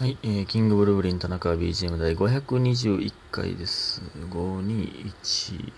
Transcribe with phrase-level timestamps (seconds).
[0.00, 4.00] はい、えー、キングブルーブリン田中 BGM 第521回です。
[4.30, 5.74] 521。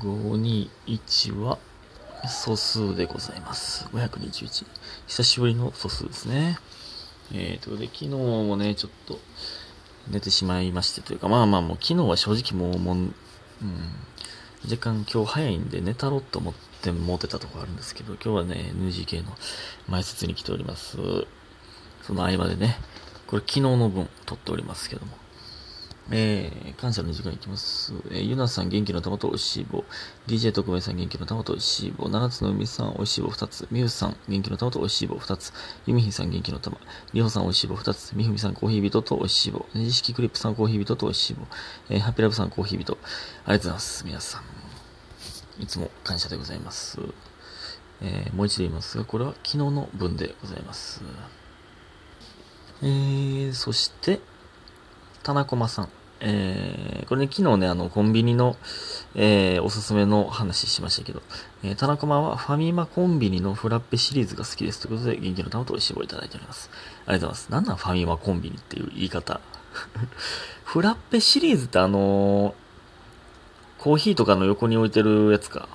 [0.00, 1.58] 521は
[2.26, 3.84] 素数でございます。
[3.92, 4.64] 521。
[5.08, 6.58] 久しぶりの素数ですね。
[7.34, 9.18] えー、とで、昨日もね、ちょっと
[10.10, 13.12] 寝てしまいましてというか、まあまあもう昨日は正直もう、もう、うん、
[14.64, 19.36] 若干今日早いんで寝たろうと思って持てたとこあるんですけど、今日はね、NGK の
[19.86, 20.96] 前説に来ております。
[22.04, 22.78] その合間でね、
[23.28, 25.12] これ昨日の分撮っておりますけども。
[26.10, 27.92] えー、感謝の時間いきます。
[28.10, 29.84] えー、ゆなさん元気の玉とおいしい棒。
[30.26, 32.08] DJ 特命さん元気の玉とおいしい棒。
[32.08, 33.68] 七つの海さんおいしい棒2つ。
[33.70, 35.52] みゆさん元気の玉とおいしい棒2つ。
[35.86, 36.78] ゆみひさん元気の玉。
[37.12, 38.16] りほさんおいしい棒2つ。
[38.16, 39.66] みふみさんコーヒー人とおいしい棒。
[39.74, 41.46] ねじ式クリップさんコーヒー人とおいしい棒。
[41.90, 42.96] えー、ハッピーラブさんコーヒー人。
[43.44, 44.04] ありがとうございます。
[44.06, 45.62] 皆さん。
[45.62, 46.98] いつも感謝でございます。
[48.00, 51.02] えー、もう一度言いますが、これは昨日の分でございます。
[52.82, 54.20] えー、そして、
[55.22, 55.88] 田中駒さん。
[56.20, 58.56] えー、これね、昨日ね、あの、コンビニの、
[59.14, 61.22] えー、おすすめの話しましたけど、
[61.62, 64.80] えー、田中駒はファミマコンビニのフラッペシリーズが好きです。
[64.80, 66.70] ということで、元気の玉とおいしい棒いただいております。
[67.06, 67.52] ありがとうございます。
[67.52, 69.40] なんなんファミマコンビニっていう言い方？
[70.64, 75.68] フラッペシリーズってあのー、コーヒーとかの横に置いてるやつか。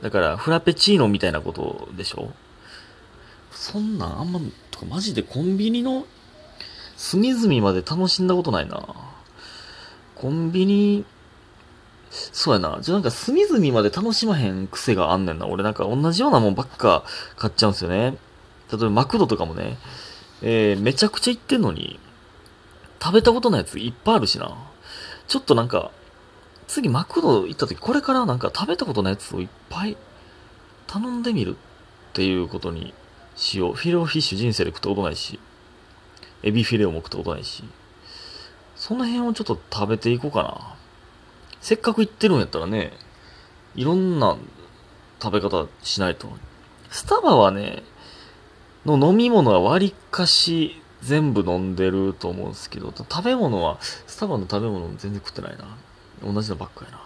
[0.00, 2.32] だから、フラペチーノみたいなことでしょ？
[3.50, 4.40] そんなんあんま、
[4.80, 6.06] かマジでコンビニの？
[6.96, 8.94] 隅々まで楽しんだことないな。
[10.16, 11.06] コンビニ、
[12.10, 12.78] そうやな。
[12.82, 15.46] じゃなんか隅々まで楽しまへん癖があんねんな。
[15.46, 17.04] 俺なんか同じようなもんばっか
[17.36, 18.18] 買っちゃうんすよね。
[18.70, 19.78] 例えばマクドとかもね、
[20.42, 21.98] えー、めちゃくちゃ行ってんのに、
[23.02, 24.54] 食べたことないやついっぱいあるしな。
[25.26, 25.90] ちょっとなんか、
[26.66, 29.96] 次マクド行った時、これからなんか食べたことないやつをいっぱい
[30.86, 32.92] 頼んでみるっていうことに
[33.36, 33.74] しよう。
[33.74, 35.38] フィレオフィッシュ人生で食ったことないし、
[36.42, 37.64] エビフィレオも食ったことないし、
[38.76, 40.76] その辺をちょっと食べていこうかな。
[41.60, 42.92] せっかく行ってるんやったらね、
[43.74, 44.36] いろんな
[45.22, 46.28] 食べ方しないと。
[46.90, 47.82] スタバはね、
[48.86, 55.76] の飲み物は割かし全部飲んでると思うんですけど、食べ物は、スタバの食べ物全然食ってないな。
[56.22, 57.00] 同じのばっかやな。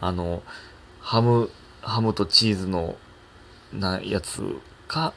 [0.00, 0.42] あの、
[1.00, 1.50] ハム、
[1.82, 2.96] ハムとチーズの、
[3.72, 4.42] な、やつ
[4.86, 5.12] か、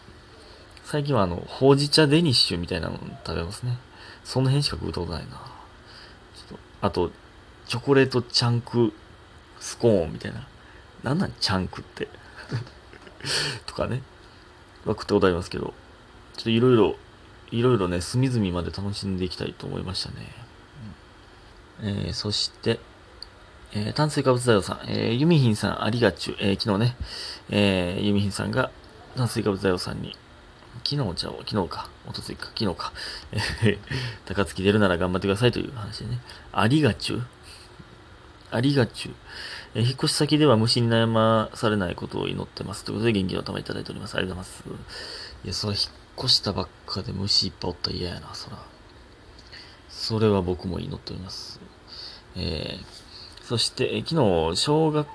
[0.83, 3.77] 最近はあの、ほうじ茶デニッシュみたいなの食べますね。
[4.23, 5.31] その辺しか食うたことないな。
[5.31, 7.11] ちょっと、あと、
[7.67, 8.93] チョコレートチャンク
[9.59, 10.47] スコーンみたいな。
[11.03, 12.07] なんなんチャンクって。
[13.65, 14.01] とかね。
[14.85, 15.73] は食ったことありますけど、
[16.35, 16.95] ちょっといろいろ、
[17.51, 20.15] いろいろね、隅々まで楽しんでいきたいと思いましたね。
[21.81, 22.79] うん、えー、そして、
[23.73, 26.95] えー、炭水化物大王さん、えー、ユミヒンさんありがちゅう、えー、昨日ね、
[27.49, 28.71] えー、ユミヒンさんが
[29.15, 30.15] 炭水化物大王さんに、
[30.83, 32.93] 昨日じゃあ、昨日か、おとついか、昨日か、
[33.63, 33.77] え、
[34.25, 36.19] 高槻出るなら頑張ってくださいという話でね、
[36.51, 37.25] ありがちゅう？
[38.51, 39.13] ありがちゅう？
[39.75, 42.83] え、引っ越し先では虫に悩まされないことを祈ってます。
[42.83, 44.15] ということで元気の玉いただいております。
[44.15, 45.45] ありがとうございます。
[45.45, 45.85] いや、それ引っ
[46.19, 48.57] 越したばっかで虫いっぱいおったら嫌やな、そら。
[49.89, 51.59] それは僕も祈っております。
[52.35, 54.15] えー、そして、え、昨
[54.51, 55.07] 日、小学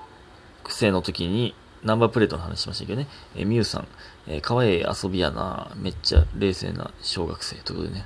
[0.67, 1.53] 生の時に
[1.83, 3.87] ナンバープレートの話しましたけどね、えー、みゆさん、
[4.27, 8.05] えー、かわいい遊びやな、めっちゃ冷静な小学生ということでね、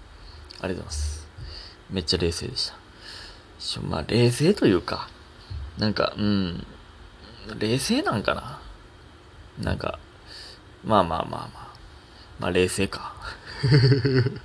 [0.62, 1.28] ありがとうございます。
[1.90, 2.76] めっちゃ冷静でした。
[3.60, 5.10] しょまあ、冷静というか、
[5.78, 6.66] なんか、うん、
[7.58, 8.60] 冷静なんかな。
[9.60, 10.00] なんか、
[10.84, 11.74] まあまあまあまあ、
[12.40, 13.16] まあ冷静か。
[13.64, 14.42] うん、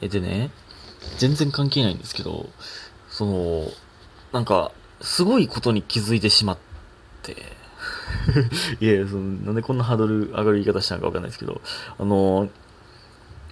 [0.00, 0.50] え、でね、
[1.18, 2.48] 全然関係ないんですけど、
[3.08, 3.72] その、
[4.32, 6.58] なんか、すごいことに気づいてしまっ
[7.22, 7.36] て、
[8.80, 11.60] いや、その、なんでこんなハードル上がる言い方したのかわかんないですけど、
[11.98, 12.48] あの、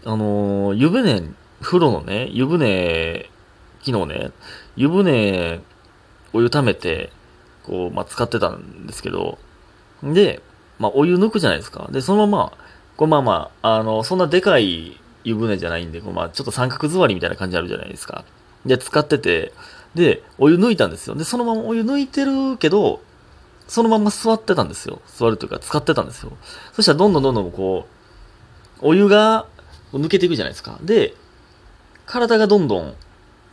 [0.05, 1.23] あの、湯船、
[1.61, 3.31] 風呂のね、湯船、
[3.85, 4.31] 昨日ね、
[4.77, 5.61] 湯船、
[6.33, 7.11] お湯溜めて、
[7.65, 9.39] こう、まあ、使ってたんですけど、
[10.03, 10.43] で、
[10.79, 11.89] まあ、お湯抜くじゃないですか。
[11.91, 12.53] で、そのまま、
[12.97, 18.25] こう、まあまあ、あの、そんなでかい湯船じゃないんで、こうまあ、ちょっと三角座りみたいな感じあるじゃないですか。
[18.65, 19.53] で、使ってて、
[19.97, 21.17] で、お湯抜いたんですよ。
[21.17, 23.01] で、そのままお湯抜いてるけど、
[23.67, 25.01] そのまま座ってたんですよ。
[25.09, 26.33] 座るというか、使ってたんですよ。
[26.75, 27.89] そしたら、どんどんどんどんこ
[28.83, 29.47] う、お湯が
[29.93, 30.79] 抜けていくじゃないですか。
[30.83, 31.15] で、
[32.05, 32.95] 体がどんどん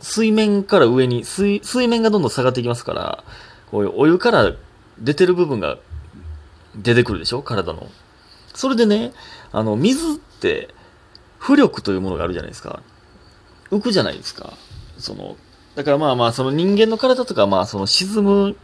[0.00, 3.24] 水面から上に水、水面がどんどん下がっていきますから、
[3.70, 4.52] こういうお湯から
[4.98, 5.78] 出てる部分が
[6.76, 7.42] 出てくるでしょ？
[7.42, 7.88] 体の。
[8.54, 9.12] それでね、
[9.50, 10.68] あの、水って、
[11.40, 12.82] 浮力というものがあるじゃないですか。
[13.70, 14.52] 浮くじゃないですか。
[14.98, 15.36] その、
[15.74, 18.56] だからまあまあ、その人間の体とか、まあその沈む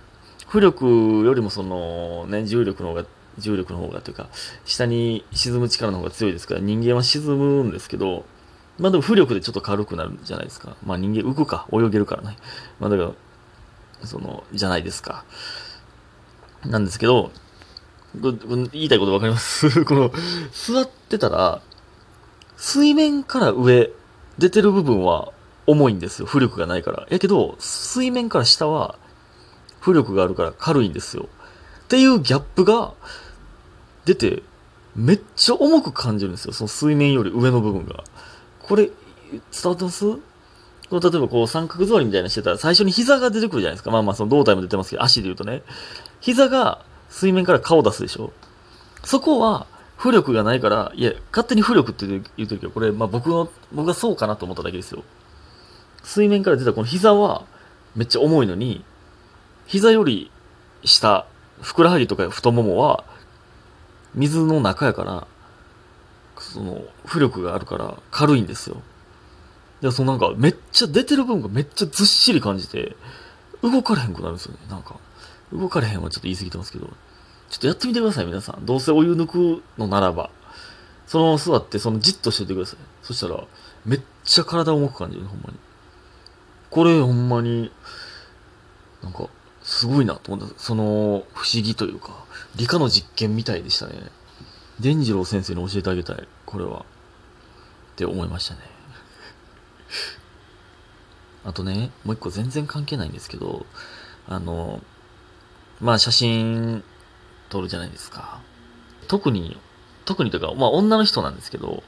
[0.48, 0.86] 浮力
[1.24, 3.04] よりもそのね、重力の方が
[3.38, 4.28] 重力の方がというか、
[4.64, 8.24] 下に沈む力の方が強いですから、人間は沈むんですけど、
[8.78, 10.76] まあでも浮力でちょっと軽くなるじゃないですか。
[10.84, 12.36] まあ人間浮くか、泳げるからね。
[12.78, 15.24] まあだから、その、じゃないですか。
[16.64, 17.32] なんですけど、
[18.14, 19.82] 言いたいことわかります？
[19.84, 20.12] この、
[20.52, 21.60] 座ってたら、
[22.56, 23.90] 水面から上、
[24.38, 25.32] 出てる部分は
[25.66, 26.26] 重いんですよ。
[26.26, 27.06] 浮力がないから。
[27.10, 28.96] やけど、水面から下は、
[29.80, 31.28] 浮力があるから軽いんですよ。
[31.84, 32.92] っていうギャップが
[34.04, 34.42] 出て、
[34.96, 36.52] めっちゃ重く感じるんですよ。
[36.52, 38.04] その水面より上の部分が。
[38.62, 38.92] これ、伝
[39.64, 40.04] わってます？
[40.04, 43.92] この例えばこう三角座りみたいなしてたら最初に膝が出てくるじゃないですか。
[43.92, 45.62] まあまあその胴体も出てますけど、足で言うとね。
[46.20, 48.32] 膝が水面から顔出すでしょ。
[49.04, 49.66] そこは
[49.96, 55.04] 浮力がないから、いや、勝手に浮力って言うてるけど、これ、まあ僕の、僕がそうかなと思っただけですよ。
[56.02, 57.44] 水面から出たこの膝は
[57.94, 58.84] めっちゃ重いのに、
[59.66, 60.30] 膝より
[60.84, 61.26] 下、
[61.60, 63.04] ふくらはぎとか太ももは
[64.14, 65.26] 水の中やから、
[66.38, 68.82] その、浮力があるから軽いんですよ。
[69.80, 72.96] で、そのなんか、めっちゃ出てる部分がめっちゃずっしり感じて、
[73.62, 74.58] 動かれへんくなるんですよね。
[74.68, 74.96] なんか、
[75.52, 76.86] 動かれへんはちょっと言い過ぎてますけど、
[77.50, 78.64] ちょっとやってみてください、皆さん。
[78.64, 79.26] どうせお湯抜
[79.58, 80.30] くのならば。
[81.06, 82.78] そのまま座って、そのじっとしててください。
[83.02, 83.42] そしたら、
[83.84, 85.58] めっちゃ体重く感じる、ほんまに。
[86.70, 87.72] これ、ほんまに、
[89.02, 89.28] なんか、
[89.62, 90.54] すごいなと思った。
[90.58, 92.24] その、不思議というか、
[92.56, 93.94] 理科の実験みたいでしたね。
[94.78, 96.80] 伝次郎先生に教えてあげたい、これは。
[96.80, 96.84] っ
[97.96, 98.60] て思いましたね。
[101.44, 103.66] あとね、もう一個全然関係ないんですけど、
[104.26, 104.82] あの、
[105.80, 106.84] まあ写真
[107.48, 108.40] 撮るじゃないですか。
[109.08, 109.58] 特に、
[110.04, 111.82] 特にというか、まあ女の人なんですけど、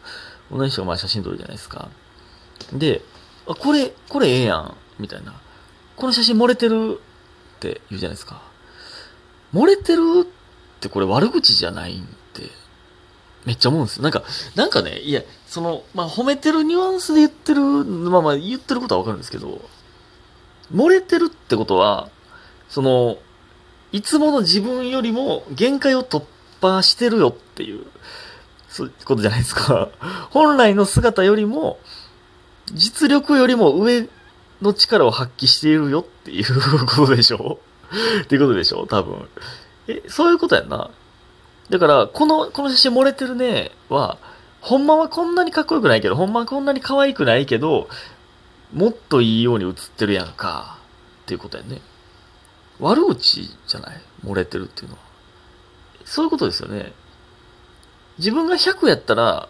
[0.51, 1.89] 女の人がまあ写真撮るじゃないですか。
[2.73, 3.03] で、
[3.47, 5.35] あ、これ、これええやん、みたいな。
[5.97, 7.01] この写真漏れてる
[7.57, 8.43] って言うじゃないですか。
[9.55, 12.51] 漏れてるってこれ悪口じゃないんって
[13.45, 14.03] めっちゃ思うんですよ。
[14.03, 14.23] なんか、
[14.55, 19.61] なんかね、いや、その、まあ、褒めてるニュアンスで言ってる、まあまあ、言ってることはわかるんですけど、
[20.73, 22.09] 漏れてるってことは、
[22.69, 23.19] その、
[23.91, 26.25] いつもの自分よりも限界を突
[26.61, 27.85] 破してるよっていう、
[28.69, 29.91] そういうことじゃないですか。
[30.31, 31.79] 本来の姿よりも、
[32.73, 34.09] 実力よりも上
[34.61, 37.59] の力を発揮しているよっていうことでしょ？
[38.23, 38.87] っていうことでしょ？
[38.87, 39.29] 多分。
[39.89, 40.91] え、そういうことやんな。
[41.71, 44.19] だから、この、この写真漏れてるね、は、
[44.61, 47.89] ほんまはこんなにかっこよくないけど、ほんまはこんなに可愛くないけど、
[48.73, 50.79] もっといいように映ってるやんか、
[51.23, 51.81] っていうことやね。
[52.79, 54.01] 悪口じゃない？
[54.25, 55.01] 漏れてるっていうのは。
[56.05, 56.93] そういうことですよね。
[58.19, 59.49] 自分が100やったら、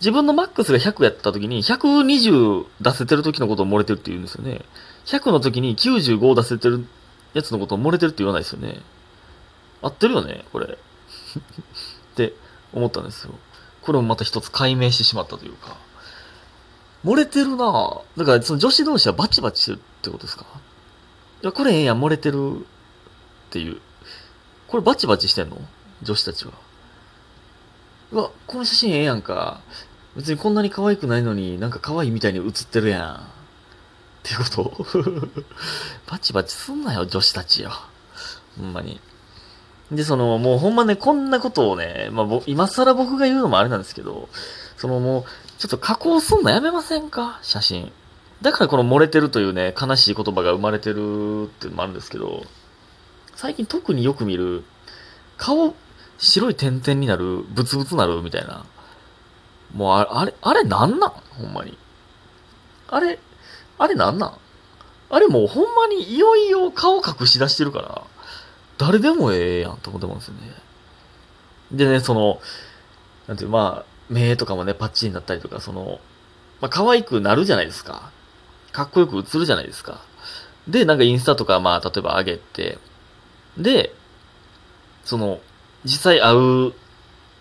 [0.00, 4.62] 自分のマックスが100やった時に、120出せてる時のことを漏れてるって言うんですよね。
[5.04, 6.86] 100の時に95出せてる
[7.34, 8.80] やつのことを漏れてるって言わないですよね。
[9.82, 10.66] 合ってるよね、これ。
[10.76, 10.76] っ
[12.16, 12.34] て
[12.72, 13.34] 思ったんですよ。
[13.82, 15.76] これもまた一つ解明してしまったというか。
[17.04, 20.44] 漏れてるなだからその女子同士はバチバチしてるってことですか？
[21.42, 22.62] いや、これええやん、漏れてるっ
[23.50, 23.80] ていう。
[24.68, 25.58] これバチバチしてんの？
[26.02, 26.52] 女子たちは。
[28.12, 29.60] うわ、この写真ええやんか。
[30.20, 33.14] 別にこんなに可愛くないのになんか可愛いみたいに写ってるやん。
[33.14, 33.18] っ
[34.22, 34.86] ていうこと？
[36.10, 37.72] バチバチすんなよ、女子たちよ。
[38.58, 39.00] ほんまに。
[39.90, 44.28] で、その、もうほんまね、こんなことをね、まあ、今更僕が言うのもあれなんですけど、
[44.76, 45.24] そのもう、
[45.58, 47.38] ちょっと加工すんのやめませんか？
[47.40, 47.90] 写真。
[48.42, 52.44] だからこの漏れてるというね、悲しい言葉が生まれてるっていうのもあるんですけど、
[53.36, 54.64] 最近特によく見る、
[55.38, 55.74] 顔、
[56.18, 58.66] 白い点々になる、ブツブツなるみたいな。
[59.74, 61.10] もうあれ、あれ、あれなんなん？
[61.10, 61.78] ほんまに。
[62.88, 63.18] あれ、
[63.78, 64.38] あれなんなん？
[65.10, 68.02] あれもうほんまにいよいよ顔隠し出してるから、
[68.78, 70.40] 誰でもええやんと思ってますよね。
[71.72, 72.40] でね、その、
[73.26, 76.00] なんていう、まあ、目とかもね、パッチリになったりとか、その、
[76.60, 78.10] まあ、可愛くなるじゃないですか。
[78.72, 80.00] かっこよく映るじゃないですか。
[80.66, 82.78] で、なんかインスタとか、まあ、例えば上げて、
[83.56, 83.94] で、
[85.04, 85.40] その、
[85.84, 86.72] 実際会う、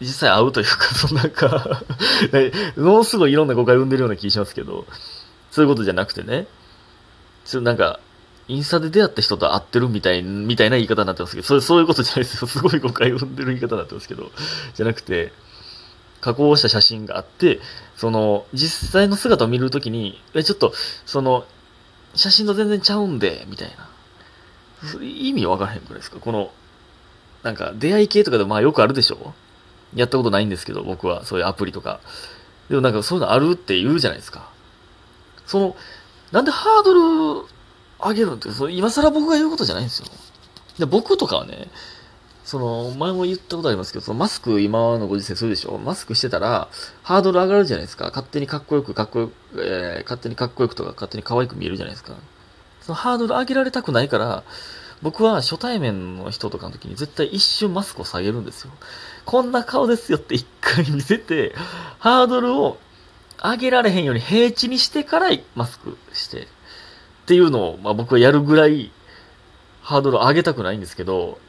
[0.02, 1.82] 実際会うというか、 そのなんか
[2.78, 4.86] ものすごいいろんな誤解を生んでるような気がしますけど、
[5.52, 6.48] そういうことじゃなくてね、
[7.46, 8.00] ちょっとなんか、
[8.48, 12.48] インスタで出会った人と会ってるみたい、みたいな言い方になってますけど、それ、そういうことじゃないですよ。
[12.50, 14.32] すごい誤解を生んでる言い方になってますけど、
[14.74, 15.32] じゃなくて、
[16.22, 17.60] 加工した写真があって、
[17.96, 20.74] その、実際の姿を見るときに、え、ちょっと、
[21.06, 21.46] その、
[22.16, 23.88] 写真と全然ちゃうんで、みたいな。
[25.04, 26.20] 意味わからへんくらいですか？
[26.20, 26.52] この、
[27.44, 29.34] なんか、出会い系とかでまあよくあるでしょ？
[29.96, 32.00] やったことないんですけど、僕は、そういうアプリとか。
[32.70, 34.50] でもなんかそういうのあるって言うじゃないですか。
[35.48, 35.76] その、
[36.32, 36.94] なんでハード
[37.42, 37.48] ル
[38.02, 40.08] 上げるんって、その今更僕が言うことじゃないんですよ。
[40.78, 41.70] で、僕とかはね、
[42.46, 45.78] その、前も言ったことありますけど、そのマスク今のご時世するでしょ？
[45.78, 46.68] マスクしてたら、
[47.04, 48.06] ハードル上がるじゃないですか。
[48.06, 52.14] 勝手にかっこよく、かっこよく、えー、勝手にかっこよくとか、勝手に可愛く見えるじゃないですか。
[52.82, 54.44] そのハードル上げられたくないから、
[55.02, 58.72] 僕は初対面の人とかの時に絶対一瞬マスクを下げるんですよ。
[59.26, 61.54] こんな顔ですよって一回見せて、
[62.00, 62.78] ハードルを
[63.42, 66.46] 上げられへんように平地にしてからマスクして、っ
[67.28, 68.92] ていうのを、まあ僕はやるぐらい、
[69.82, 71.40] ハードルを上げたくないんですけど、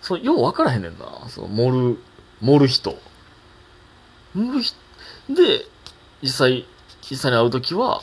[0.00, 1.28] そう、よう分からへんねんな。
[1.28, 1.98] その、盛る、
[2.40, 2.96] 盛る人。
[4.34, 4.76] 盛る人。
[5.28, 5.66] で、
[6.22, 6.66] 実際、
[7.02, 8.02] 実際に会うときは、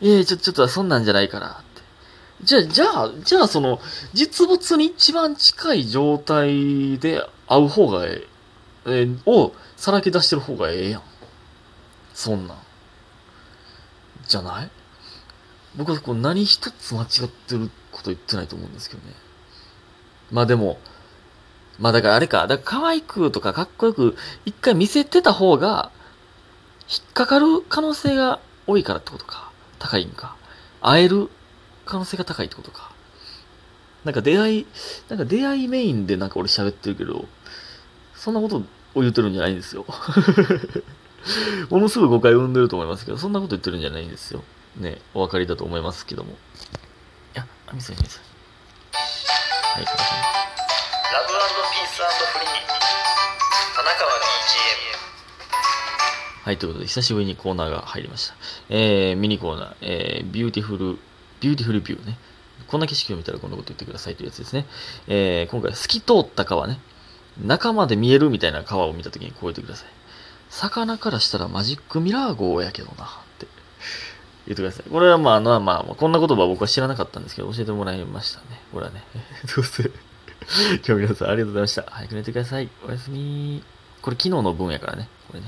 [0.00, 1.62] ええー、ちょ、ちょっとそんなんじゃないから。
[2.42, 3.80] じゃあ、じゃあ、じゃあ、その、
[4.12, 8.26] 実物に一番近い状態で会う方がえ
[8.86, 11.02] え、え、をさらけ出してる方がええやん。
[12.14, 12.58] そんなん。
[14.26, 14.70] じゃない？
[15.76, 19.14] 僕はこう何一つ間違ってること言ってないと思うんですけどね。
[20.30, 20.78] まあでも、
[21.78, 25.90] まあだからあれか、だから可愛くとかかっこよく一回見せてた方が、
[26.88, 29.50] 引っかかる可能性が多いからってことか。
[29.78, 30.36] 高いんか。
[30.80, 31.28] 会える
[31.90, 32.92] 可能性が高いってことか。
[34.04, 34.66] なんか出会い、
[35.08, 37.26] なんか出会いメインでなんか俺喋ってるけど、
[38.14, 38.62] そんなこと
[38.94, 39.84] を言ってるんじゃないんですよ。
[41.68, 44.42] ものすごい誤解を生んでると思いますけど、そんなこと言ってるんじゃないんですよ。
[44.76, 46.30] ね、お分かりだと思いますけども。
[46.30, 46.34] い
[47.34, 48.22] や、あ、みさん、みさん。
[48.92, 52.48] はい、ラブピースフリー。
[53.76, 54.12] 田中は
[56.42, 56.44] BGM。
[56.44, 58.34] はい、ということで、久しぶりにコーナーが入りました。
[58.70, 60.98] えー、ミニコーナー、えー、ビューティフル、
[61.40, 62.18] ビューティフルビューね。
[62.68, 64.66] こんな景色を見たらこんなこと言ってくださいというやつですね。
[65.08, 66.78] えー、今回、透き通った川ね。
[67.42, 69.88] 中まで見えるみたいな川を見たときにこう言ってください。
[70.50, 73.06] 魚からしたらマジックミラー号やけどな、っ
[73.38, 73.46] て
[74.46, 74.90] 言ってください。
[74.90, 78.60] これはまあ、まあまあ、こんな言葉僕は知らなかったんですけど、教えてもらいましたね。
[78.72, 79.02] これはね。
[79.56, 79.90] どうせ。
[80.86, 81.84] 今日皆さんありがとうございました。
[81.88, 82.68] 早く寝てください。
[82.86, 83.62] おやすみ。
[84.02, 85.08] これ昨日の分やからね。
[85.28, 85.46] これね。